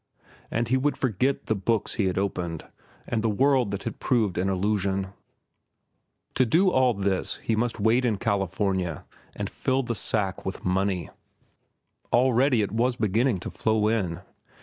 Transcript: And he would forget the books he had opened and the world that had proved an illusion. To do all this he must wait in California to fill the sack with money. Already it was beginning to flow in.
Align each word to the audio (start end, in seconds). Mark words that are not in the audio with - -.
And 0.49 0.67
he 0.69 0.77
would 0.77 0.97
forget 0.97 1.45
the 1.45 1.53
books 1.53 1.93
he 1.93 2.05
had 2.05 2.17
opened 2.17 2.65
and 3.05 3.21
the 3.23 3.29
world 3.29 3.69
that 3.69 3.83
had 3.83 3.99
proved 3.99 4.39
an 4.39 4.49
illusion. 4.49 5.09
To 6.33 6.43
do 6.43 6.71
all 6.71 6.95
this 6.95 7.35
he 7.43 7.55
must 7.55 7.79
wait 7.79 8.03
in 8.03 8.17
California 8.17 9.05
to 9.37 9.45
fill 9.45 9.83
the 9.83 9.93
sack 9.93 10.43
with 10.43 10.65
money. 10.65 11.11
Already 12.11 12.63
it 12.63 12.71
was 12.71 12.95
beginning 12.95 13.41
to 13.41 13.51
flow 13.51 13.89
in. 13.89 14.21